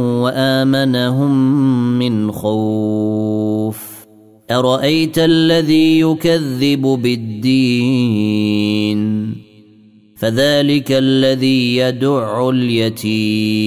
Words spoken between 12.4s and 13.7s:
اليتيم.